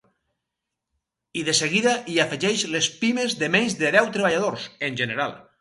[1.41, 5.41] I de seguida hi afegeix les pimes de menys de deu treballadors, en general.